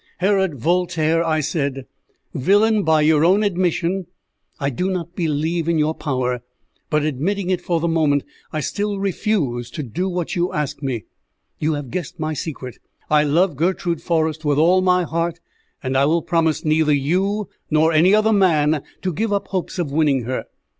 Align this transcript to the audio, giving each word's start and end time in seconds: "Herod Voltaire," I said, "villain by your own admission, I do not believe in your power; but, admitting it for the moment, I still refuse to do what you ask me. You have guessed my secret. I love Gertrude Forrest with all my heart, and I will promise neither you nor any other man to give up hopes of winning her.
"Herod 0.17 0.55
Voltaire," 0.55 1.23
I 1.23 1.41
said, 1.41 1.85
"villain 2.33 2.81
by 2.81 3.01
your 3.01 3.23
own 3.23 3.43
admission, 3.43 4.07
I 4.59 4.71
do 4.71 4.89
not 4.89 5.13
believe 5.15 5.69
in 5.69 5.77
your 5.77 5.93
power; 5.93 6.41
but, 6.89 7.03
admitting 7.05 7.51
it 7.51 7.61
for 7.61 7.79
the 7.79 7.87
moment, 7.87 8.23
I 8.51 8.61
still 8.61 8.97
refuse 8.97 9.69
to 9.69 9.83
do 9.83 10.09
what 10.09 10.35
you 10.35 10.51
ask 10.53 10.81
me. 10.81 11.05
You 11.59 11.73
have 11.73 11.91
guessed 11.91 12.19
my 12.19 12.33
secret. 12.33 12.79
I 13.11 13.21
love 13.23 13.55
Gertrude 13.55 14.01
Forrest 14.01 14.43
with 14.43 14.57
all 14.57 14.81
my 14.81 15.03
heart, 15.03 15.39
and 15.83 15.95
I 15.95 16.05
will 16.05 16.23
promise 16.23 16.65
neither 16.65 16.93
you 16.95 17.49
nor 17.69 17.93
any 17.93 18.15
other 18.15 18.33
man 18.33 18.81
to 19.03 19.13
give 19.13 19.31
up 19.31 19.49
hopes 19.49 19.77
of 19.77 19.91
winning 19.91 20.23
her. 20.23 20.45